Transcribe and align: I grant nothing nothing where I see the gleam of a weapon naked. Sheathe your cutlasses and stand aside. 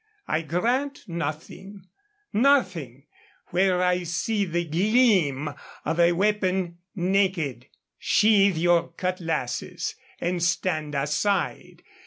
I 0.27 0.41
grant 0.41 1.07
nothing 1.07 1.83
nothing 2.33 3.05
where 3.49 3.83
I 3.83 4.01
see 4.01 4.45
the 4.45 4.65
gleam 4.65 5.53
of 5.85 5.99
a 5.99 6.13
weapon 6.13 6.79
naked. 6.95 7.67
Sheathe 7.99 8.57
your 8.57 8.93
cutlasses 8.93 9.93
and 10.19 10.41
stand 10.41 10.95
aside. 10.95 11.83